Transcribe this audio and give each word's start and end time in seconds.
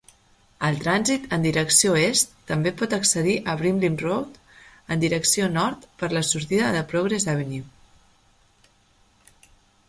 El 0.67 0.77
trànsit 0.83 1.25
en 1.35 1.43
direcció 1.47 1.91
est 2.03 2.31
també 2.51 2.71
pot 2.79 2.95
accedir 2.97 3.35
a 3.53 3.55
Brimley 3.59 3.91
Road 4.05 4.39
en 4.97 5.03
direcció 5.05 5.51
nord 5.59 5.87
per 6.01 6.11
la 6.17 6.25
sortida 6.31 6.73
de 6.79 6.83
Progress 6.95 7.29
Avenue. 7.35 7.69